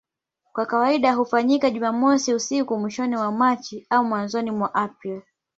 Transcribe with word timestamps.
Kwa 0.53 0.65
kawaida 0.65 1.13
hufanyika 1.13 1.69
Jumamosi 1.69 2.33
usiku 2.33 2.77
mwishoni 2.77 3.15
mwa 3.15 3.31
Machi 3.31 3.85
au 3.89 4.03
mwanzoni 4.05 4.51
mwa 4.51 4.73
Aprili. 4.75 5.21